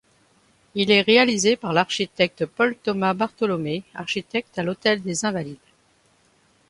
[0.73, 5.57] Il est réalisé par l’architecte Paul Thomas Bartholomé, architecte à l’Hôtel des Invalides.